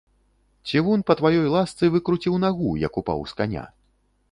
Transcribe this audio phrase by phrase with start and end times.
[0.71, 3.71] Цівун па тваёй ласцы выкруціў нагу, як упаў з каня.